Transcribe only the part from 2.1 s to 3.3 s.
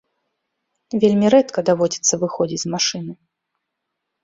выходзіць з машыны.